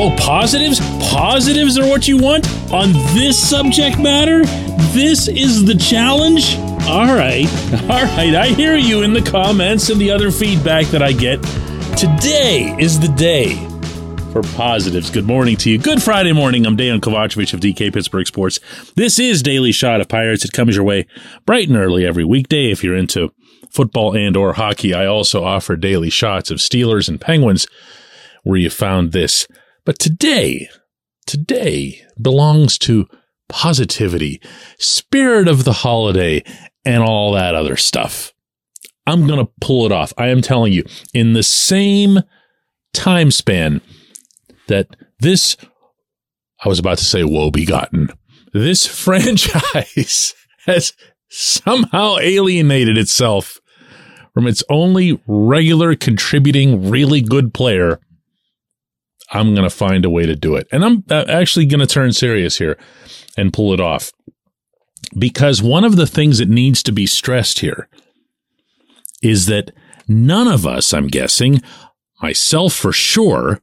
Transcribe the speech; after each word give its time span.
Oh, 0.00 0.14
positives? 0.16 0.78
Positives 1.10 1.76
are 1.76 1.84
what 1.84 2.06
you 2.06 2.18
want 2.18 2.48
on 2.72 2.92
this 3.16 3.36
subject 3.36 3.98
matter? 3.98 4.44
This 4.94 5.26
is 5.26 5.64
the 5.64 5.74
challenge? 5.74 6.56
All 6.86 7.12
right, 7.12 7.48
all 7.90 8.04
right, 8.04 8.32
I 8.32 8.46
hear 8.46 8.76
you 8.76 9.02
in 9.02 9.12
the 9.12 9.20
comments 9.20 9.90
and 9.90 10.00
the 10.00 10.12
other 10.12 10.30
feedback 10.30 10.86
that 10.86 11.02
I 11.02 11.10
get. 11.10 11.42
Today 11.98 12.76
is 12.78 13.00
the 13.00 13.08
day 13.08 13.56
for 14.32 14.42
positives. 14.56 15.10
Good 15.10 15.26
morning 15.26 15.56
to 15.56 15.70
you. 15.70 15.78
Good 15.78 16.00
Friday 16.00 16.32
morning. 16.32 16.64
I'm 16.64 16.76
Dan 16.76 17.00
Kovacevic 17.00 17.52
of 17.52 17.58
DK 17.58 17.92
Pittsburgh 17.92 18.28
Sports. 18.28 18.60
This 18.94 19.18
is 19.18 19.42
Daily 19.42 19.72
Shot 19.72 20.00
of 20.00 20.06
Pirates. 20.06 20.44
It 20.44 20.52
comes 20.52 20.76
your 20.76 20.84
way 20.84 21.08
bright 21.44 21.66
and 21.66 21.76
early 21.76 22.06
every 22.06 22.24
weekday 22.24 22.70
if 22.70 22.84
you're 22.84 22.94
into 22.94 23.32
football 23.68 24.16
and 24.16 24.36
or 24.36 24.52
hockey. 24.52 24.94
I 24.94 25.06
also 25.06 25.42
offer 25.42 25.74
daily 25.74 26.08
shots 26.08 26.52
of 26.52 26.58
Steelers 26.58 27.08
and 27.08 27.20
Penguins 27.20 27.66
where 28.44 28.58
you 28.58 28.70
found 28.70 29.10
this. 29.10 29.48
But 29.88 29.98
today, 29.98 30.68
today 31.26 32.02
belongs 32.20 32.76
to 32.80 33.08
positivity, 33.48 34.38
spirit 34.78 35.48
of 35.48 35.64
the 35.64 35.72
holiday, 35.72 36.44
and 36.84 37.02
all 37.02 37.32
that 37.32 37.54
other 37.54 37.74
stuff. 37.76 38.34
I'm 39.06 39.26
going 39.26 39.38
to 39.38 39.50
pull 39.62 39.86
it 39.86 39.92
off. 39.92 40.12
I 40.18 40.28
am 40.28 40.42
telling 40.42 40.74
you, 40.74 40.84
in 41.14 41.32
the 41.32 41.42
same 41.42 42.18
time 42.92 43.30
span 43.30 43.80
that 44.66 44.94
this, 45.20 45.56
I 46.62 46.68
was 46.68 46.78
about 46.78 46.98
to 46.98 47.06
say 47.06 47.24
woe 47.24 47.50
begotten, 47.50 48.10
this 48.52 48.86
franchise 49.04 50.34
has 50.66 50.92
somehow 51.30 52.18
alienated 52.18 52.98
itself 52.98 53.58
from 54.34 54.46
its 54.46 54.62
only 54.68 55.18
regular 55.26 55.96
contributing 55.96 56.90
really 56.90 57.22
good 57.22 57.54
player, 57.54 58.00
I'm 59.30 59.54
going 59.54 59.68
to 59.68 59.74
find 59.74 60.04
a 60.04 60.10
way 60.10 60.26
to 60.26 60.34
do 60.34 60.56
it. 60.56 60.66
And 60.72 60.84
I'm 60.84 61.04
uh, 61.10 61.24
actually 61.28 61.66
going 61.66 61.80
to 61.80 61.86
turn 61.86 62.12
serious 62.12 62.58
here 62.58 62.78
and 63.36 63.52
pull 63.52 63.72
it 63.72 63.80
off. 63.80 64.10
Because 65.18 65.62
one 65.62 65.84
of 65.84 65.96
the 65.96 66.06
things 66.06 66.38
that 66.38 66.48
needs 66.48 66.82
to 66.84 66.92
be 66.92 67.06
stressed 67.06 67.60
here 67.60 67.88
is 69.22 69.46
that 69.46 69.72
none 70.06 70.48
of 70.48 70.66
us, 70.66 70.92
I'm 70.92 71.08
guessing, 71.08 71.62
myself 72.22 72.74
for 72.74 72.92
sure, 72.92 73.60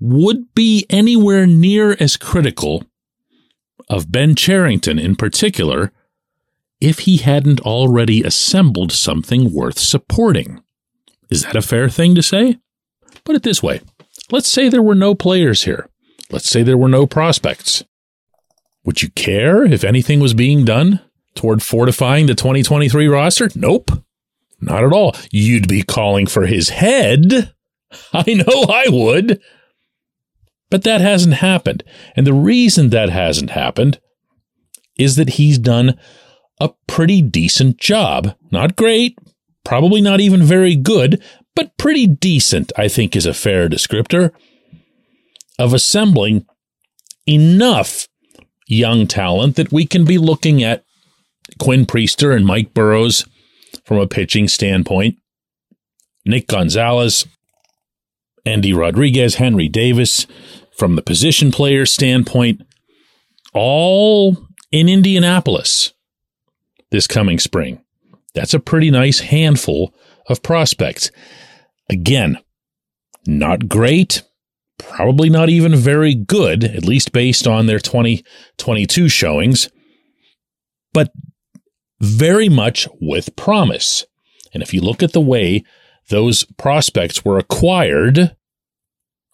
would 0.00 0.54
be 0.54 0.86
anywhere 0.90 1.46
near 1.46 1.96
as 1.98 2.16
critical 2.16 2.84
of 3.88 4.10
Ben 4.10 4.34
Cherington 4.34 4.98
in 4.98 5.16
particular 5.16 5.92
if 6.80 7.00
he 7.00 7.18
hadn't 7.18 7.60
already 7.60 8.22
assembled 8.22 8.92
something 8.92 9.52
worth 9.52 9.78
supporting. 9.78 10.62
Is 11.30 11.42
that 11.42 11.56
a 11.56 11.62
fair 11.62 11.88
thing 11.88 12.14
to 12.14 12.22
say? 12.22 12.58
Put 13.24 13.36
it 13.36 13.42
this 13.42 13.62
way 13.62 13.80
let's 14.30 14.48
say 14.48 14.68
there 14.68 14.82
were 14.82 14.94
no 14.94 15.14
players 15.14 15.64
here. 15.64 15.88
Let's 16.30 16.48
say 16.48 16.62
there 16.62 16.78
were 16.78 16.88
no 16.88 17.06
prospects. 17.06 17.84
Would 18.84 19.02
you 19.02 19.10
care 19.10 19.64
if 19.64 19.84
anything 19.84 20.20
was 20.20 20.34
being 20.34 20.64
done 20.64 21.00
toward 21.34 21.62
fortifying 21.62 22.26
the 22.26 22.34
2023 22.34 23.08
roster? 23.08 23.48
Nope. 23.54 23.90
Not 24.60 24.84
at 24.84 24.92
all. 24.92 25.14
You'd 25.30 25.68
be 25.68 25.82
calling 25.82 26.26
for 26.26 26.46
his 26.46 26.70
head. 26.70 27.52
I 28.12 28.34
know 28.34 28.64
I 28.68 28.86
would. 28.88 29.40
But 30.70 30.84
that 30.84 31.00
hasn't 31.00 31.34
happened. 31.34 31.84
And 32.16 32.26
the 32.26 32.32
reason 32.32 32.90
that 32.90 33.10
hasn't 33.10 33.50
happened 33.50 34.00
is 34.96 35.16
that 35.16 35.30
he's 35.30 35.58
done 35.58 35.98
a 36.60 36.70
pretty 36.86 37.20
decent 37.22 37.78
job. 37.78 38.34
Not 38.50 38.76
great, 38.76 39.18
probably 39.64 40.00
not 40.00 40.20
even 40.20 40.42
very 40.42 40.76
good, 40.76 41.22
but 41.54 41.76
pretty 41.78 42.06
decent, 42.06 42.72
I 42.76 42.88
think 42.88 43.14
is 43.14 43.26
a 43.26 43.34
fair 43.34 43.68
descriptor 43.68 44.32
of 45.58 45.72
assembling 45.72 46.46
enough 47.26 48.08
young 48.66 49.06
talent 49.06 49.56
that 49.56 49.72
we 49.72 49.86
can 49.86 50.04
be 50.04 50.18
looking 50.18 50.62
at 50.62 50.84
Quinn 51.58 51.86
Priester 51.86 52.34
and 52.34 52.46
Mike 52.46 52.74
Burrows 52.74 53.26
from 53.84 53.98
a 53.98 54.06
pitching 54.06 54.48
standpoint, 54.48 55.18
Nick 56.24 56.48
Gonzalez, 56.48 57.26
Endy 58.46 58.72
Rodriguez, 58.72 59.36
Henry 59.36 59.68
Davis 59.68 60.26
from 60.76 60.96
the 60.96 61.02
position 61.02 61.52
player 61.52 61.86
standpoint, 61.86 62.62
all 63.52 64.36
in 64.72 64.88
Indianapolis 64.88 65.92
this 66.90 67.06
coming 67.06 67.38
spring. 67.38 67.80
That's 68.34 68.54
a 68.54 68.60
pretty 68.60 68.90
nice 68.90 69.20
handful 69.20 69.94
of 70.28 70.42
prospects. 70.42 71.10
Again, 71.90 72.38
not 73.26 73.68
great, 73.68 74.22
probably 74.78 75.28
not 75.28 75.48
even 75.48 75.74
very 75.74 76.14
good, 76.14 76.64
at 76.64 76.84
least 76.84 77.12
based 77.12 77.46
on 77.46 77.66
their 77.66 77.78
2022 77.78 79.08
showings, 79.08 79.68
but 80.92 81.12
very 82.00 82.48
much 82.48 82.88
with 83.00 83.36
promise. 83.36 84.04
And 84.52 84.62
if 84.62 84.72
you 84.74 84.80
look 84.80 85.02
at 85.02 85.12
the 85.12 85.20
way 85.20 85.64
those 86.08 86.44
prospects 86.58 87.24
were 87.24 87.38
acquired, 87.38 88.36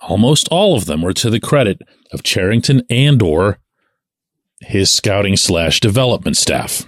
almost 0.00 0.48
all 0.50 0.76
of 0.76 0.86
them 0.86 1.02
were 1.02 1.12
to 1.14 1.30
the 1.30 1.40
credit 1.40 1.82
of 2.12 2.22
Cherington 2.22 2.82
and 2.88 3.20
or 3.22 3.58
his 4.60 4.90
scouting 4.90 5.36
slash 5.36 5.80
development 5.80 6.36
staff. 6.36 6.84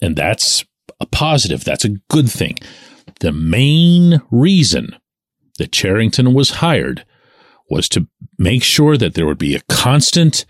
And 0.00 0.14
that's 0.16 0.64
a 1.00 1.06
positive. 1.06 1.64
That's 1.64 1.84
a 1.84 1.96
good 2.10 2.30
thing. 2.30 2.58
The 3.20 3.32
main 3.32 4.20
reason 4.30 4.96
that 5.58 5.72
Cherington 5.72 6.34
was 6.34 6.50
hired 6.50 7.04
was 7.68 7.88
to 7.90 8.06
make 8.38 8.62
sure 8.62 8.96
that 8.96 9.14
there 9.14 9.26
would 9.26 9.38
be 9.38 9.54
a 9.54 9.62
constant 9.68 10.46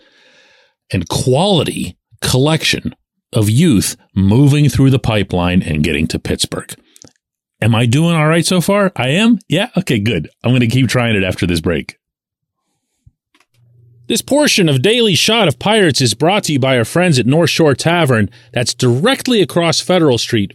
and 0.93 1.09
quality 1.09 1.97
collection 2.21 2.95
of 3.33 3.51
youth 3.51 3.97
moving 4.15 4.69
through 4.69 4.91
the 4.91 4.99
pipeline 4.99 5.63
and 5.63 5.85
getting 5.85 6.07
to 6.09 6.19
Pittsburgh. 6.19 6.75
Am 7.61 7.75
I 7.75 7.87
doing 7.87 8.15
all 8.15 8.29
right 8.29 8.47
so 8.47 8.61
far? 8.61 8.93
I 8.95 9.09
am? 9.09 9.39
Yeah? 9.49 9.71
Okay, 9.77 9.99
good. 9.99 10.31
I'm 10.45 10.53
going 10.53 10.61
to 10.61 10.69
keep 10.69 10.89
trying 10.89 11.17
it 11.17 11.25
after 11.25 11.47
this 11.47 11.61
break. 11.61 11.99
This 14.07 14.23
portion 14.23 14.71
of 14.71 14.81
Daily 14.81 15.15
Shot 15.15 15.49
of 15.49 15.59
Pirates 15.59 16.01
is 16.01 16.15
brought 16.15 16.45
to 16.45 16.53
you 16.55 16.59
by 16.59 16.79
our 16.79 16.87
friends 16.87 17.19
at 17.19 17.27
North 17.27 17.51
Shore 17.51 17.75
Tavern, 17.75 18.31
that's 18.55 18.73
directly 18.73 19.43
across 19.43 19.81
Federal 19.81 20.17
Street 20.17 20.55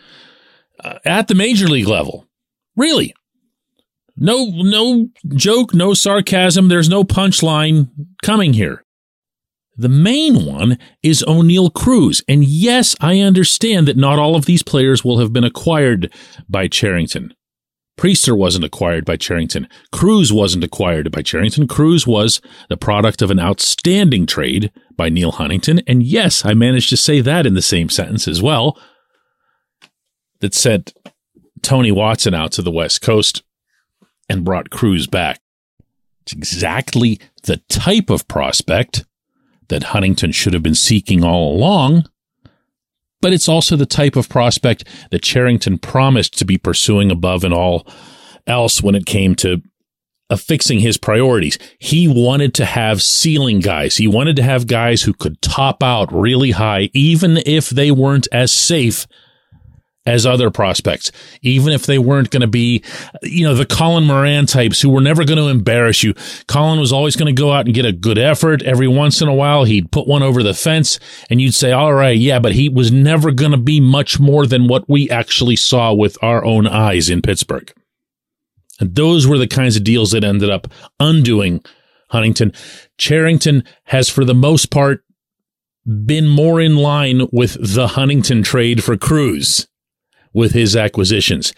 uh, 0.83 0.99
at 1.05 1.27
the 1.27 1.35
major 1.35 1.67
league 1.67 1.87
level. 1.87 2.27
Really. 2.75 3.13
No, 4.17 4.45
no 4.45 5.09
joke, 5.35 5.73
no 5.73 5.93
sarcasm. 5.93 6.67
There's 6.67 6.89
no 6.89 7.03
punchline 7.03 7.89
coming 8.21 8.53
here. 8.53 8.83
The 9.77 9.89
main 9.89 10.45
one 10.45 10.77
is 11.01 11.23
Oneil 11.23 11.73
Cruz. 11.73 12.21
And 12.27 12.43
yes, 12.43 12.95
I 12.99 13.19
understand 13.19 13.87
that 13.87 13.97
not 13.97 14.19
all 14.19 14.35
of 14.35 14.45
these 14.45 14.63
players 14.63 15.03
will 15.03 15.19
have 15.19 15.33
been 15.33 15.43
acquired 15.43 16.13
by 16.47 16.67
Cherington. 16.67 17.33
Priester 17.97 18.35
wasn't 18.35 18.65
acquired 18.65 19.05
by 19.05 19.15
Cherington. 19.15 19.67
Cruz 19.91 20.33
wasn't 20.33 20.63
acquired 20.63 21.11
by 21.11 21.21
Cherington. 21.21 21.67
Cruz 21.67 22.05
was 22.05 22.41
the 22.69 22.77
product 22.77 23.21
of 23.21 23.31
an 23.31 23.39
outstanding 23.39 24.25
trade 24.25 24.71
by 24.95 25.09
Neil 25.09 25.31
Huntington. 25.31 25.81
And 25.87 26.03
yes, 26.03 26.43
I 26.45 26.53
managed 26.53 26.89
to 26.89 26.97
say 26.97 27.21
that 27.21 27.45
in 27.45 27.53
the 27.53 27.61
same 27.61 27.89
sentence 27.89 28.27
as 28.27 28.41
well. 28.41 28.77
That 30.41 30.53
sent 30.53 30.93
Tony 31.61 31.91
Watson 31.91 32.33
out 32.33 32.51
to 32.53 32.61
the 32.61 32.71
West 32.71 33.01
Coast 33.01 33.43
and 34.27 34.43
brought 34.43 34.69
Cruz 34.69 35.07
back. 35.07 35.39
It's 36.23 36.33
exactly 36.33 37.19
the 37.43 37.57
type 37.69 38.09
of 38.09 38.27
prospect 38.27 39.05
that 39.69 39.83
Huntington 39.83 40.31
should 40.31 40.53
have 40.53 40.63
been 40.63 40.75
seeking 40.75 41.23
all 41.23 41.55
along, 41.55 42.05
but 43.21 43.33
it's 43.33 43.47
also 43.47 43.75
the 43.75 43.85
type 43.85 44.15
of 44.15 44.29
prospect 44.29 44.83
that 45.11 45.23
Cherington 45.23 45.77
promised 45.77 46.37
to 46.39 46.45
be 46.45 46.57
pursuing 46.57 47.11
above 47.11 47.43
and 47.43 47.53
all 47.53 47.87
else 48.47 48.81
when 48.81 48.95
it 48.95 49.05
came 49.05 49.35
to 49.35 49.61
affixing 50.29 50.79
his 50.79 50.97
priorities. 50.97 51.59
He 51.77 52.07
wanted 52.07 52.53
to 52.55 52.65
have 52.65 53.01
ceiling 53.01 53.59
guys. 53.59 53.97
He 53.97 54.07
wanted 54.07 54.35
to 54.37 54.43
have 54.43 54.65
guys 54.65 55.03
who 55.03 55.13
could 55.13 55.41
top 55.41 55.83
out 55.83 56.11
really 56.11 56.51
high, 56.51 56.89
even 56.93 57.37
if 57.45 57.69
they 57.69 57.91
weren't 57.91 58.27
as 58.31 58.51
safe 58.51 59.07
as 60.05 60.25
other 60.25 60.49
prospects, 60.49 61.11
even 61.41 61.73
if 61.73 61.85
they 61.85 61.99
weren't 61.99 62.31
going 62.31 62.41
to 62.41 62.47
be, 62.47 62.83
you 63.21 63.43
know, 63.43 63.53
the 63.53 63.65
Colin 63.65 64.05
Moran 64.05 64.47
types 64.47 64.81
who 64.81 64.89
were 64.89 65.01
never 65.01 65.23
going 65.23 65.37
to 65.37 65.47
embarrass 65.47 66.01
you. 66.01 66.15
Colin 66.47 66.79
was 66.79 66.91
always 66.91 67.15
going 67.15 67.33
to 67.33 67.39
go 67.39 67.51
out 67.51 67.65
and 67.65 67.75
get 67.75 67.85
a 67.85 67.91
good 67.91 68.17
effort. 68.17 68.63
Every 68.63 68.87
once 68.87 69.21
in 69.21 69.27
a 69.27 69.33
while, 69.33 69.63
he'd 69.63 69.91
put 69.91 70.07
one 70.07 70.23
over 70.23 70.41
the 70.41 70.55
fence 70.55 70.99
and 71.29 71.39
you'd 71.39 71.53
say, 71.53 71.71
all 71.71 71.93
right, 71.93 72.17
yeah, 72.17 72.39
but 72.39 72.53
he 72.53 72.67
was 72.67 72.91
never 72.91 73.31
going 73.31 73.51
to 73.51 73.57
be 73.57 73.79
much 73.79 74.19
more 74.19 74.47
than 74.47 74.67
what 74.67 74.89
we 74.89 75.09
actually 75.09 75.55
saw 75.55 75.93
with 75.93 76.17
our 76.23 76.43
own 76.43 76.65
eyes 76.65 77.09
in 77.09 77.21
Pittsburgh. 77.21 77.71
And 78.79 78.95
those 78.95 79.27
were 79.27 79.37
the 79.37 79.47
kinds 79.47 79.75
of 79.75 79.83
deals 79.83 80.11
that 80.11 80.23
ended 80.23 80.49
up 80.49 80.67
undoing 80.99 81.63
Huntington. 82.09 82.53
Cherington 82.97 83.63
has, 83.83 84.09
for 84.09 84.25
the 84.25 84.33
most 84.33 84.71
part, 84.71 85.03
been 85.85 86.27
more 86.27 86.59
in 86.59 86.75
line 86.75 87.27
with 87.31 87.57
the 87.59 87.89
Huntington 87.89 88.41
trade 88.41 88.83
for 88.83 88.97
Cruz 88.97 89.67
with 90.33 90.53
his 90.53 90.75
acquisitions. 90.75 91.53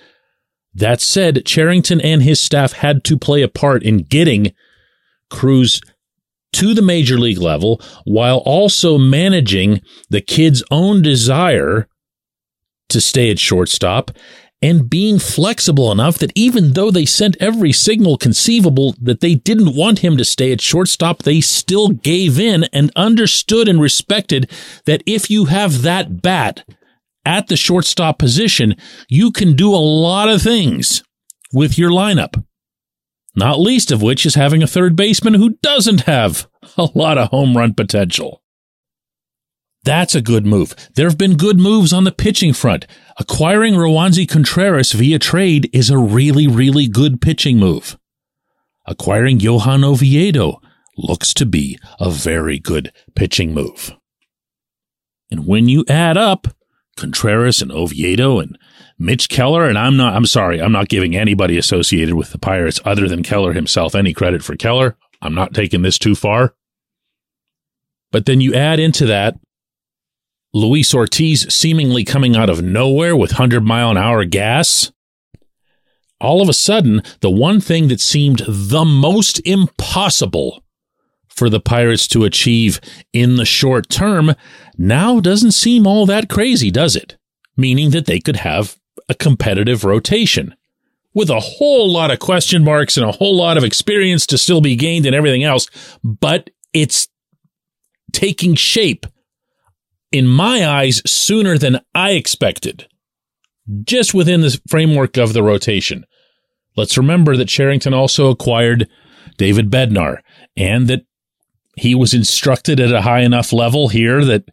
That 0.74 1.02
said, 1.02 1.46
Cherington 1.46 2.02
and 2.02 2.24
his 2.24 2.40
staff 2.40 2.74
had 2.74 3.04
to 3.06 3.18
play 3.18 3.42
a 3.42 3.48
part 3.48 3.84
in 3.84 4.00
getting 4.00 4.54
Cruz 5.30 5.81
to 6.54 6.74
the 6.74 6.81
major 6.81 7.18
league 7.18 7.40
level 7.40 7.81
while 8.06 8.38
also 8.38 8.98
managing 8.98 9.81
the 10.10 10.22
kid's 10.22 10.64
own 10.72 11.02
desire 11.02 11.88
to 12.90 13.02
stay 13.02 13.30
at 13.31 13.40
shortstop 13.40 14.12
and 14.64 14.90
being 14.90 15.19
flexible 15.19 15.92
enough 15.92 16.18
that 16.19 16.31
even 16.36 16.72
though 16.72 16.90
they 16.90 17.06
sent 17.06 17.36
every 17.42 17.74
signal 17.74 18.18
conceivable 18.18 18.96
that 19.02 19.19
they 19.19 19.36
didn't 19.36 19.76
want 19.76 20.00
him 20.00 20.16
to 20.16 20.24
stay 20.24 20.54
at 20.54 20.62
shortstop, 20.62 21.24
they 21.24 21.42
still 21.42 21.90
gave 21.90 22.40
in 22.40 22.64
and 22.72 22.90
understood 22.96 23.68
and 23.68 23.81
respected 23.81 24.50
that 24.86 25.04
if 25.06 25.30
you 25.30 25.46
have 25.46 25.81
that 25.81 26.22
bat, 26.22 26.64
at 27.25 27.48
the 27.48 27.58
shortstop 27.58 28.20
position, 28.20 28.75
you 29.10 29.31
can 29.31 29.56
do 29.56 29.74
a 29.74 29.78
lot 29.78 30.30
of 30.30 30.42
things 30.42 31.04
with 31.54 31.78
your 31.78 31.92
lineup. 31.92 32.44
Not 33.36 33.60
least 33.60 33.92
of 33.92 34.02
which 34.02 34.25
is 34.25 34.36
having 34.36 34.62
a 34.62 34.68
third 34.68 34.96
baseman 34.96 35.34
who 35.34 35.58
doesn't 35.62 36.02
have 36.02 36.48
a 36.78 36.90
lot 36.94 37.18
of 37.18 37.30
home 37.30 37.58
run 37.58 37.74
potential. 37.74 38.42
That's 39.84 40.16
a 40.16 40.22
good 40.22 40.46
move. 40.46 40.75
There 40.96 41.10
have 41.10 41.18
been 41.18 41.36
good 41.36 41.60
moves 41.60 41.92
on 41.92 42.06
the 42.06 42.12
pitching 42.12 42.54
front. 42.54 42.88
Acquiring 43.18 43.74
Roansy 43.74 44.28
Contreras 44.28 44.94
via 44.94 45.19
trade 45.19 45.69
is 45.74 45.90
a 45.90 45.98
really, 45.98 46.48
really 46.48 46.88
good 46.88 47.19
pitching 47.19 47.58
move. 47.58 47.98
Acquiring 48.86 49.40
Johan 49.40 49.84
Oviedo 49.84 50.62
looks 50.98 51.34
to 51.34 51.46
be 51.46 51.78
a 52.00 52.10
very 52.10 52.60
good 52.60 52.94
pitching 53.16 53.54
move. 53.54 53.94
And 55.30 55.48
when 55.48 55.68
you 55.68 55.84
add 55.90 56.18
up 56.18 56.48
Contreras 56.95 57.62
and 57.62 57.72
Oviedo 57.72 58.40
and 58.40 58.57
Mitch 59.00 59.30
Keller. 59.30 59.68
And 59.68 59.78
I'm 59.78 59.98
not, 59.98 60.16
I'm 60.16 60.25
sorry, 60.25 60.62
I'm 60.62 60.72
not 60.72 60.90
giving 60.90 61.16
anybody 61.16 61.57
associated 61.57 62.16
with 62.16 62.31
the 62.31 62.40
Pirates 62.40 62.80
other 62.86 63.07
than 63.07 63.24
Keller 63.24 63.54
himself 63.54 63.95
any 63.95 64.13
credit 64.13 64.44
for 64.44 64.56
Keller. 64.56 64.95
I'm 65.22 65.36
not 65.36 65.54
taking 65.54 65.81
this 65.81 65.98
too 65.98 66.16
far. 66.16 66.54
But 68.12 68.25
then 68.25 68.42
you 68.42 68.54
add 68.54 68.80
into 68.80 69.06
that 69.07 69.40
Luis 70.54 70.94
Ortiz 70.94 71.51
seemingly 71.51 72.04
coming 72.04 72.36
out 72.36 72.50
of 72.50 72.62
nowhere 72.62 73.16
with 73.16 73.31
100 73.31 73.62
mile 73.62 73.90
an 73.90 73.98
hour 73.98 74.24
gas. 74.24 74.92
All 76.22 76.42
of 76.42 76.48
a 76.48 76.54
sudden, 76.54 77.01
the 77.22 77.31
one 77.31 77.60
thing 77.60 77.88
that 77.88 78.00
seemed 78.00 78.44
the 78.48 78.86
most 78.86 79.42
impossible 79.45 80.63
for 81.35 81.50
the 81.50 81.59
Pirates 81.59 82.07
to 82.09 82.24
achieve 82.24 82.80
in 83.12 83.35
the 83.35 83.45
short 83.45 83.89
term 83.89 84.33
now 84.77 85.19
doesn't 85.19 85.51
seem 85.51 85.88
all 85.88 86.06
that 86.06 86.30
crazy, 86.30 86.71
does 86.71 86.95
it? 86.95 87.18
Meaning 87.57 87.91
that 87.91 88.06
they 88.06 88.19
could 88.19 88.38
have 88.38 88.77
a 89.09 89.13
competitive 89.13 89.83
rotation 89.83 90.56
with 91.13 91.30
a 91.30 91.39
whole 91.39 91.91
lot 91.91 92.12
of 92.12 92.19
question 92.19 92.63
marks 92.63 92.97
and 92.97 93.07
a 93.07 93.12
whole 93.12 93.35
lot 93.35 93.57
of 93.57 93.63
experience 93.63 94.25
to 94.25 94.38
still 94.38 94.62
be 94.62 94.75
gained 94.75 95.06
and 95.06 95.15
everything 95.15 95.44
else, 95.44 95.68
but 96.03 96.50
it's 96.74 97.07
taking 98.12 98.56
shape 98.56 99.06
in 100.12 100.27
my 100.27 100.65
eyes 100.68 101.01
sooner 101.06 101.57
than 101.57 101.80
I 101.94 102.12
expected, 102.12 102.88
just 103.83 104.13
within 104.13 104.41
the 104.41 104.59
framework 104.69 105.18
of 105.18 105.33
the 105.33 105.44
rotation. 105.44 106.06
Let's 106.75 106.97
remember 106.97 107.38
that 107.38 107.50
Cherington 107.50 107.94
also 107.94 108.30
acquired 108.30 108.89
David 109.38 109.69
Bednar 109.69 110.19
and 110.57 110.88
that 110.88 111.06
he 111.75 111.96
was 111.96 112.14
instructed 112.14 112.80
at 112.80 112.92
a 112.92 113.02
high 113.02 113.22
enough 113.22 113.52
level 113.52 113.90
here 113.90 114.24
that 114.25 114.50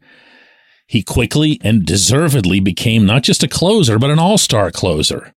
he 0.87 1.03
quickly 1.03 1.61
and 1.63 1.87
deservedly 1.87 2.61
became 2.61 3.07
not 3.07 3.23
just 3.23 3.43
a 3.43 3.49
closer, 3.49 3.99
but 3.99 4.11
an 4.11 4.19
all 4.19 4.39
star 4.39 4.71
closer. 4.71 5.33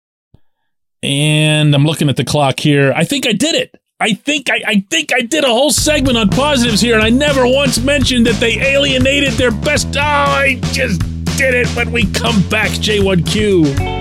And 1.03 1.73
I'm 1.73 1.85
looking 1.85 2.09
at 2.09 2.15
the 2.15 2.23
clock 2.23 2.59
here. 2.59 2.93
I 2.95 3.03
think 3.03 3.27
I 3.27 3.33
did 3.33 3.55
it. 3.55 3.75
I 3.99 4.13
think 4.13 4.49
I, 4.49 4.61
I 4.65 4.85
think 4.89 5.11
I 5.13 5.21
did 5.21 5.43
a 5.43 5.47
whole 5.49 5.71
segment 5.71 6.17
on 6.17 6.29
positives 6.29 6.81
here, 6.81 6.95
and 6.95 7.03
I 7.03 7.09
never 7.09 7.45
once 7.45 7.79
mentioned 7.79 8.25
that 8.25 8.39
they 8.39 8.59
alienated 8.59 9.33
their 9.33 9.51
best. 9.51 9.95
Oh, 9.95 9.99
I 9.99 10.59
just 10.71 11.01
did 11.37 11.53
it 11.53 11.67
when 11.75 11.91
we 11.91 12.11
come 12.11 12.41
back, 12.49 12.71
J1Q. 12.71 14.00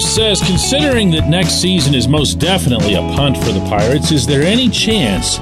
Says, 0.00 0.40
considering 0.40 1.10
that 1.12 1.28
next 1.28 1.60
season 1.60 1.94
is 1.94 2.06
most 2.06 2.38
definitely 2.38 2.94
a 2.94 3.00
punt 3.00 3.36
for 3.36 3.52
the 3.52 3.66
Pirates, 3.68 4.12
is 4.12 4.26
there 4.26 4.42
any 4.42 4.68
chance 4.68 5.38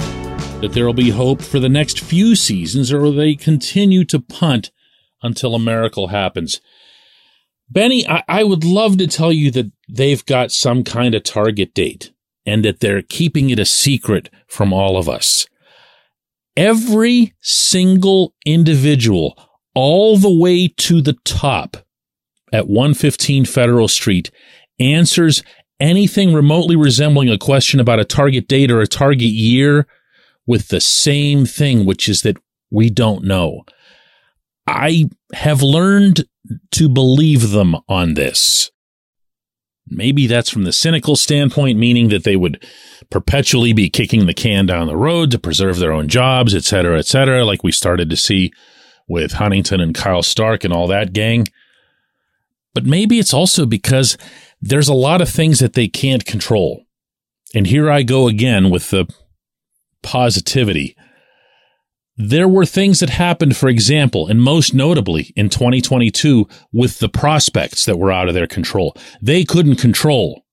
that 0.60 0.70
there 0.72 0.86
will 0.86 0.92
be 0.92 1.10
hope 1.10 1.42
for 1.42 1.58
the 1.58 1.68
next 1.68 2.00
few 2.00 2.34
seasons, 2.36 2.92
or 2.92 3.00
will 3.00 3.12
they 3.12 3.34
continue 3.34 4.04
to 4.04 4.20
punt 4.20 4.70
until 5.22 5.54
a 5.54 5.58
miracle 5.58 6.08
happens? 6.08 6.60
Benny, 7.68 8.06
I, 8.08 8.22
I 8.28 8.44
would 8.44 8.64
love 8.64 8.98
to 8.98 9.06
tell 9.06 9.32
you 9.32 9.50
that 9.50 9.72
they've 9.88 10.24
got 10.24 10.52
some 10.52 10.84
kind 10.84 11.14
of 11.14 11.24
target 11.24 11.74
date 11.74 12.12
and 12.44 12.64
that 12.64 12.80
they're 12.80 13.02
keeping 13.02 13.50
it 13.50 13.58
a 13.58 13.64
secret 13.64 14.30
from 14.46 14.72
all 14.72 14.96
of 14.96 15.08
us. 15.08 15.46
Every 16.56 17.34
single 17.40 18.34
individual, 18.46 19.36
all 19.74 20.16
the 20.16 20.32
way 20.32 20.68
to 20.68 21.02
the 21.02 21.16
top, 21.24 21.85
at 22.52 22.68
115 22.68 23.44
Federal 23.44 23.88
Street 23.88 24.30
answers 24.78 25.42
anything 25.80 26.32
remotely 26.32 26.76
resembling 26.76 27.30
a 27.30 27.38
question 27.38 27.80
about 27.80 28.00
a 28.00 28.04
target 28.04 28.48
date 28.48 28.70
or 28.70 28.80
a 28.80 28.86
target 28.86 29.28
year 29.28 29.86
with 30.46 30.68
the 30.68 30.80
same 30.80 31.44
thing, 31.44 31.84
which 31.84 32.08
is 32.08 32.22
that 32.22 32.36
we 32.70 32.88
don't 32.90 33.24
know. 33.24 33.64
I 34.66 35.08
have 35.32 35.62
learned 35.62 36.24
to 36.72 36.88
believe 36.88 37.50
them 37.50 37.76
on 37.88 38.14
this. 38.14 38.70
Maybe 39.88 40.26
that's 40.26 40.50
from 40.50 40.64
the 40.64 40.72
cynical 40.72 41.14
standpoint, 41.14 41.78
meaning 41.78 42.08
that 42.08 42.24
they 42.24 42.34
would 42.34 42.64
perpetually 43.08 43.72
be 43.72 43.88
kicking 43.88 44.26
the 44.26 44.34
can 44.34 44.66
down 44.66 44.88
the 44.88 44.96
road 44.96 45.30
to 45.30 45.38
preserve 45.38 45.78
their 45.78 45.92
own 45.92 46.08
jobs, 46.08 46.54
et 46.54 46.64
cetera, 46.64 46.98
et 46.98 47.06
cetera, 47.06 47.44
like 47.44 47.62
we 47.62 47.70
started 47.70 48.10
to 48.10 48.16
see 48.16 48.52
with 49.08 49.32
Huntington 49.32 49.80
and 49.80 49.94
Kyle 49.94 50.24
Stark 50.24 50.64
and 50.64 50.72
all 50.72 50.88
that 50.88 51.12
gang. 51.12 51.46
But 52.76 52.84
maybe 52.84 53.18
it's 53.18 53.32
also 53.32 53.64
because 53.64 54.18
there's 54.60 54.90
a 54.90 54.92
lot 54.92 55.22
of 55.22 55.30
things 55.30 55.60
that 55.60 55.72
they 55.72 55.88
can't 55.88 56.26
control. 56.26 56.84
And 57.54 57.66
here 57.66 57.90
I 57.90 58.02
go 58.02 58.28
again 58.28 58.68
with 58.68 58.90
the 58.90 59.06
positivity. 60.02 60.94
There 62.18 62.46
were 62.46 62.66
things 62.66 63.00
that 63.00 63.08
happened, 63.08 63.56
for 63.56 63.70
example, 63.70 64.28
and 64.28 64.42
most 64.42 64.74
notably 64.74 65.32
in 65.36 65.48
2022 65.48 66.46
with 66.70 66.98
the 66.98 67.08
prospects 67.08 67.86
that 67.86 67.98
were 67.98 68.12
out 68.12 68.28
of 68.28 68.34
their 68.34 68.46
control. 68.46 68.94
They 69.22 69.42
couldn't 69.42 69.76
control 69.76 70.44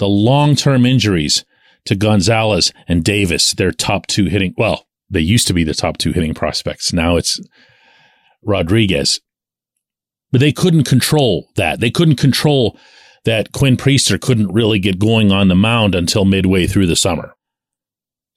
the 0.00 0.08
long 0.08 0.56
term 0.56 0.84
injuries 0.84 1.44
to 1.84 1.94
Gonzalez 1.94 2.72
and 2.88 3.04
Davis, 3.04 3.52
their 3.52 3.70
top 3.70 4.08
two 4.08 4.24
hitting. 4.24 4.52
Well, 4.58 4.88
they 5.08 5.20
used 5.20 5.46
to 5.46 5.54
be 5.54 5.62
the 5.62 5.74
top 5.74 5.96
two 5.96 6.10
hitting 6.10 6.34
prospects. 6.34 6.92
Now 6.92 7.14
it's 7.14 7.38
Rodriguez. 8.42 9.20
But 10.32 10.40
they 10.40 10.52
couldn't 10.52 10.84
control 10.84 11.48
that. 11.56 11.80
They 11.80 11.90
couldn't 11.90 12.16
control 12.16 12.78
that 13.24 13.52
Quinn 13.52 13.76
Priester 13.76 14.20
couldn't 14.20 14.52
really 14.52 14.78
get 14.78 14.98
going 14.98 15.32
on 15.32 15.48
the 15.48 15.54
mound 15.54 15.94
until 15.94 16.24
midway 16.24 16.66
through 16.66 16.86
the 16.86 16.96
summer. 16.96 17.34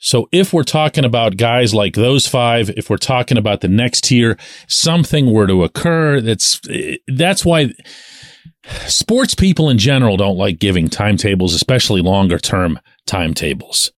So 0.01 0.29
if 0.31 0.53
we're 0.53 0.63
talking 0.63 1.03
about 1.03 1.36
guys 1.36 1.74
like 1.74 1.96
those 1.96 2.25
five, 2.25 2.69
if 2.69 2.89
we're 2.89 2.98
talking 2.98 3.38
about 3.38 3.60
the 3.60 3.67
next 3.67 4.05
tier, 4.05 4.38
something 4.67 5.34
were 5.34 5.46
to 5.48 5.63
occur, 5.63 6.22
that's 6.22 6.62
that's 7.08 7.43
why 7.43 7.74
sports 8.88 9.36
people 9.36 9.69
in 9.69 9.77
general 9.77 10.15
don't 10.15 10.38
like 10.38 10.58
giving 10.60 10.89
timetables, 10.89 11.53
especially 11.53 12.01
longer 12.01 12.39
term 12.39 12.79
timetables. 13.05 13.91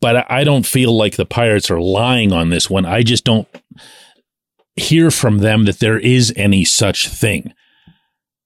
but 0.00 0.30
I 0.30 0.44
don't 0.44 0.66
feel 0.66 0.96
like 0.96 1.16
the 1.16 1.26
Pirates 1.26 1.70
are 1.70 1.80
lying 1.80 2.32
on 2.32 2.48
this 2.48 2.70
one. 2.70 2.86
I 2.86 3.02
just 3.02 3.24
don't 3.24 3.46
hear 4.76 5.10
from 5.10 5.38
them 5.38 5.64
that 5.64 5.80
there 5.80 5.98
is 5.98 6.32
any 6.36 6.64
such 6.64 7.08
thing. 7.08 7.52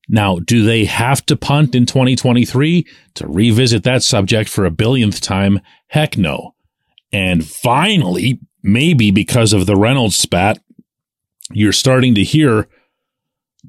Now, 0.09 0.39
do 0.39 0.65
they 0.65 0.85
have 0.85 1.25
to 1.27 1.37
punt 1.37 1.75
in 1.75 1.87
2023 1.87 2.87
to 3.15 3.27
revisit 3.27 3.85
that 3.85 4.03
subject 4.03 4.51
for 4.51 4.65
a 4.65 4.71
billionth 4.71 5.21
time? 5.21 5.61
Heck 5.89 6.19
no. 6.19 6.55
And 7.13 7.47
finally, 7.47 8.41
maybe 8.63 9.11
because 9.11 9.53
of 9.53 9.67
the 9.67 9.77
Reynolds 9.77 10.17
spat, 10.17 10.59
you're 11.53 11.73
starting 11.73 12.15
to 12.17 12.25
hear 12.25 12.69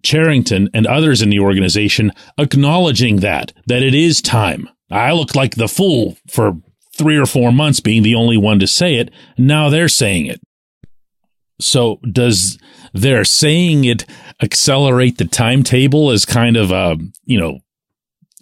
Cherington 0.03 0.69
and 0.73 0.85
others 0.85 1.21
in 1.21 1.29
the 1.29 1.39
organization 1.39 2.11
acknowledging 2.37 3.17
that, 3.17 3.53
that 3.67 3.83
it 3.83 3.93
is 3.93 4.21
time. 4.21 4.67
I 4.91 5.13
looked 5.13 5.35
like 5.35 5.55
the 5.55 5.67
fool 5.67 6.17
for 6.29 6.53
three 6.93 7.17
or 7.17 7.25
four 7.25 7.51
months 7.51 7.79
being 7.79 8.03
the 8.03 8.15
only 8.15 8.37
one 8.37 8.59
to 8.59 8.67
say 8.67 8.95
it. 8.95 9.11
Now 9.37 9.69
they're 9.69 9.89
saying 9.89 10.27
it. 10.27 10.41
So 11.59 11.99
does 12.11 12.57
their 12.93 13.23
saying 13.23 13.85
it 13.85 14.05
accelerate 14.41 15.17
the 15.17 15.25
timetable 15.25 16.11
as 16.11 16.25
kind 16.25 16.57
of 16.57 16.71
a, 16.71 16.97
you 17.23 17.39
know, 17.39 17.59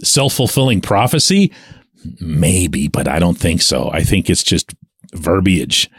self-fulfilling 0.04 0.82
prophecy? 0.82 1.52
Maybe, 2.20 2.88
but 2.88 3.08
I 3.08 3.20
don't 3.20 3.38
think 3.38 3.62
so. 3.62 3.90
I 3.92 4.04
think 4.04 4.30
it's 4.30 4.44
just 4.44 4.74
verbiage 5.14 5.90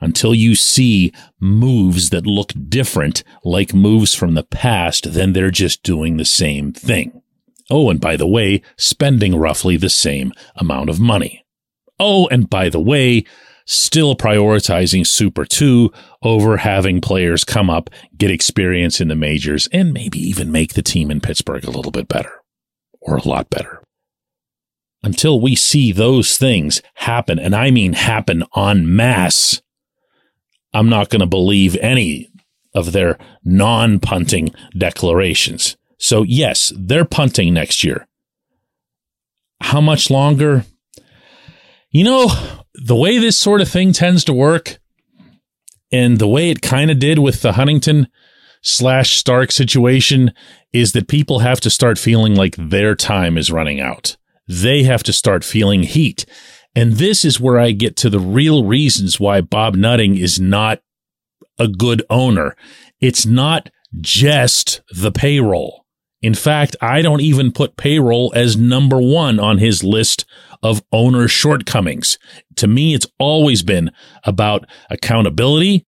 until 0.00 0.34
you 0.34 0.54
see 0.54 1.12
moves 1.40 2.10
that 2.10 2.26
look 2.26 2.52
different, 2.68 3.24
like 3.44 3.74
moves 3.74 4.14
from 4.14 4.34
the 4.34 4.44
past, 4.44 5.12
then 5.12 5.32
they're 5.32 5.50
just 5.50 5.82
doing 5.82 6.16
the 6.16 6.24
same 6.24 6.72
thing. 6.72 7.22
Oh, 7.70 7.90
and 7.90 8.00
by 8.00 8.16
the 8.16 8.26
way, 8.26 8.62
spending 8.76 9.36
roughly 9.36 9.76
the 9.76 9.90
same 9.90 10.32
amount 10.56 10.88
of 10.88 11.00
money. 11.00 11.44
Oh, 11.98 12.28
and 12.28 12.48
by 12.48 12.68
the 12.68 12.80
way, 12.80 13.24
still 13.68 14.16
prioritizing 14.16 15.06
Super 15.06 15.44
2 15.44 15.92
over 16.22 16.56
having 16.56 17.02
players 17.02 17.44
come 17.44 17.68
up, 17.68 17.90
get 18.16 18.30
experience 18.30 18.98
in 18.98 19.08
the 19.08 19.14
majors, 19.14 19.68
and 19.70 19.92
maybe 19.92 20.18
even 20.18 20.50
make 20.50 20.72
the 20.72 20.82
team 20.82 21.10
in 21.10 21.20
Pittsburgh 21.20 21.64
a 21.64 21.70
little 21.70 21.92
bit 21.92 22.08
better 22.08 22.32
or 23.00 23.18
a 23.18 23.28
lot 23.28 23.50
better. 23.50 23.82
Until 25.02 25.40
we 25.40 25.54
see 25.54 25.92
those 25.92 26.38
things 26.38 26.80
happen, 26.94 27.38
and 27.38 27.54
I 27.54 27.70
mean 27.70 27.92
happen 27.92 28.42
en 28.56 28.96
masse, 28.96 29.60
I'm 30.72 30.88
not 30.88 31.10
going 31.10 31.20
to 31.20 31.26
believe 31.26 31.76
any 31.76 32.30
of 32.74 32.92
their 32.92 33.18
non 33.44 34.00
punting 34.00 34.50
declarations. 34.76 35.76
So, 35.98 36.22
yes, 36.22 36.72
they're 36.76 37.04
punting 37.04 37.52
next 37.54 37.84
year. 37.84 38.06
How 39.60 39.80
much 39.80 40.10
longer? 40.10 40.64
You 41.90 42.04
know, 42.04 42.64
the 42.88 42.96
way 42.96 43.18
this 43.18 43.36
sort 43.36 43.60
of 43.60 43.68
thing 43.68 43.92
tends 43.92 44.24
to 44.24 44.32
work, 44.32 44.78
and 45.92 46.18
the 46.18 46.26
way 46.26 46.50
it 46.50 46.62
kind 46.62 46.90
of 46.90 46.98
did 46.98 47.18
with 47.18 47.42
the 47.42 47.52
Huntington 47.52 48.08
slash 48.62 49.16
Stark 49.16 49.52
situation, 49.52 50.32
is 50.72 50.92
that 50.92 51.06
people 51.06 51.40
have 51.40 51.60
to 51.60 51.70
start 51.70 51.98
feeling 51.98 52.34
like 52.34 52.56
their 52.56 52.94
time 52.94 53.36
is 53.36 53.52
running 53.52 53.78
out. 53.78 54.16
They 54.48 54.84
have 54.84 55.02
to 55.02 55.12
start 55.12 55.44
feeling 55.44 55.82
heat. 55.82 56.24
And 56.74 56.94
this 56.94 57.26
is 57.26 57.38
where 57.38 57.58
I 57.58 57.72
get 57.72 57.94
to 57.98 58.10
the 58.10 58.20
real 58.20 58.64
reasons 58.64 59.20
why 59.20 59.42
Bob 59.42 59.74
Nutting 59.74 60.16
is 60.16 60.40
not 60.40 60.80
a 61.58 61.68
good 61.68 62.02
owner. 62.08 62.56
It's 63.00 63.26
not 63.26 63.68
just 64.00 64.80
the 64.90 65.12
payroll. 65.12 65.84
In 66.20 66.34
fact, 66.34 66.74
I 66.80 67.02
don't 67.02 67.20
even 67.20 67.52
put 67.52 67.76
payroll 67.76 68.32
as 68.34 68.56
number 68.56 69.00
one 69.00 69.38
on 69.38 69.58
his 69.58 69.84
list 69.84 70.24
of 70.62 70.82
owner 70.92 71.28
shortcomings. 71.28 72.18
To 72.56 72.66
me, 72.66 72.94
it's 72.94 73.06
always 73.18 73.62
been 73.62 73.92
about 74.24 74.66
accountability. 74.90 75.86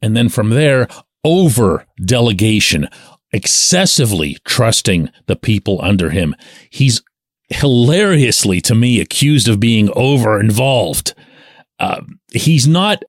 And 0.00 0.16
then 0.16 0.28
from 0.28 0.50
there, 0.50 0.86
over 1.24 1.86
delegation, 2.02 2.88
excessively 3.32 4.38
trusting 4.44 5.10
the 5.26 5.36
people 5.36 5.80
under 5.82 6.10
him. 6.10 6.34
He's 6.70 7.02
hilariously 7.48 8.60
to 8.62 8.74
me 8.74 9.00
accused 9.00 9.48
of 9.48 9.60
being 9.60 9.90
over 9.94 10.38
involved. 10.38 11.14
Uh, 11.78 12.02
he's 12.32 12.68
not 12.68 13.02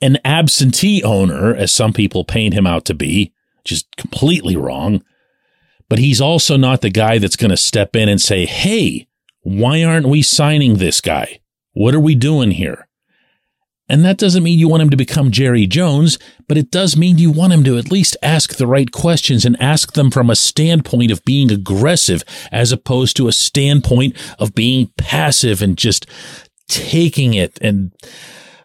an 0.00 0.18
absentee 0.24 1.02
owner, 1.02 1.54
as 1.54 1.72
some 1.72 1.92
people 1.92 2.24
paint 2.24 2.54
him 2.54 2.66
out 2.66 2.84
to 2.84 2.94
be, 2.94 3.32
just 3.68 3.94
completely 3.96 4.56
wrong. 4.56 5.02
But 5.88 5.98
he's 5.98 6.20
also 6.20 6.56
not 6.56 6.80
the 6.80 6.90
guy 6.90 7.18
that's 7.18 7.36
going 7.36 7.50
to 7.50 7.56
step 7.56 7.96
in 7.96 8.08
and 8.08 8.20
say, 8.20 8.44
Hey, 8.44 9.08
why 9.42 9.82
aren't 9.82 10.08
we 10.08 10.22
signing 10.22 10.76
this 10.76 11.00
guy? 11.00 11.40
What 11.72 11.94
are 11.94 12.00
we 12.00 12.14
doing 12.14 12.50
here? 12.50 12.88
And 13.88 14.04
that 14.04 14.18
doesn't 14.18 14.42
mean 14.42 14.58
you 14.58 14.68
want 14.68 14.82
him 14.82 14.90
to 14.90 14.96
become 14.98 15.30
Jerry 15.30 15.66
Jones, 15.66 16.18
but 16.46 16.58
it 16.58 16.70
does 16.70 16.96
mean 16.96 17.16
you 17.16 17.30
want 17.30 17.54
him 17.54 17.64
to 17.64 17.78
at 17.78 17.90
least 17.90 18.18
ask 18.22 18.56
the 18.56 18.66
right 18.66 18.92
questions 18.92 19.46
and 19.46 19.60
ask 19.62 19.94
them 19.94 20.10
from 20.10 20.28
a 20.28 20.36
standpoint 20.36 21.10
of 21.10 21.24
being 21.24 21.50
aggressive 21.50 22.22
as 22.52 22.70
opposed 22.70 23.16
to 23.16 23.28
a 23.28 23.32
standpoint 23.32 24.14
of 24.38 24.54
being 24.54 24.92
passive 24.98 25.62
and 25.62 25.78
just 25.78 26.06
taking 26.68 27.32
it. 27.32 27.58
And, 27.62 27.92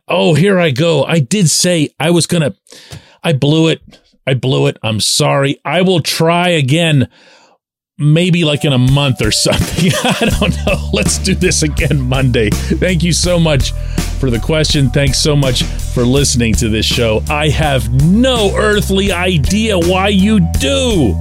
oh, 0.09 0.33
here 0.33 0.59
I 0.59 0.71
go. 0.71 1.05
I 1.05 1.19
did 1.19 1.49
say 1.49 1.89
I 2.01 2.11
was 2.11 2.27
going 2.27 2.43
to, 2.43 2.55
I 3.23 3.31
blew 3.31 3.69
it. 3.69 3.81
I 4.25 4.33
blew 4.33 4.67
it. 4.67 4.77
I'm 4.83 4.99
sorry. 4.99 5.59
I 5.65 5.81
will 5.81 6.01
try 6.01 6.49
again 6.49 7.09
maybe 7.97 8.43
like 8.43 8.65
in 8.65 8.73
a 8.73 8.77
month 8.77 9.21
or 9.21 9.31
something. 9.47 9.91
I 10.03 10.35
don't 10.39 10.55
know. 10.65 10.89
Let's 10.93 11.17
do 11.17 11.35
this 11.35 11.63
again 11.63 12.01
Monday. 12.01 12.49
Thank 12.49 13.03
you 13.03 13.13
so 13.13 13.39
much 13.39 13.71
for 14.19 14.29
the 14.29 14.39
question. 14.39 14.89
Thanks 14.89 15.21
so 15.21 15.35
much 15.35 15.63
for 15.63 16.03
listening 16.05 16.53
to 16.55 16.69
this 16.69 16.85
show. 16.85 17.21
I 17.29 17.49
have 17.49 17.91
no 18.05 18.55
earthly 18.55 19.11
idea 19.11 19.77
why 19.77 20.07
you 20.09 20.39
do. 20.59 21.15